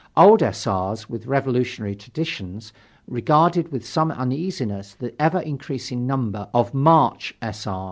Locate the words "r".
7.67-7.79